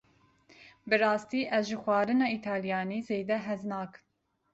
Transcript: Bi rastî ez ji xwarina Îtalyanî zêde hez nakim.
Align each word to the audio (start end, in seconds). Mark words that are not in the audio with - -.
Bi 0.87 0.95
rastî 1.03 1.41
ez 1.57 1.65
ji 1.69 1.77
xwarina 1.83 2.27
Îtalyanî 2.37 2.99
zêde 3.09 3.37
hez 3.45 3.61
nakim. 3.71 4.03